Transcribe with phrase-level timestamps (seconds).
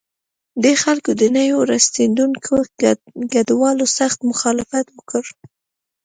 [0.63, 2.55] دې خلکو د نویو راستنېدونکو
[3.31, 5.23] کډوالو سخت مخالفت وکړ.